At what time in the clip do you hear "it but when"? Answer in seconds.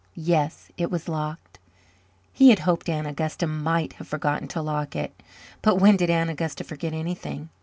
4.95-5.95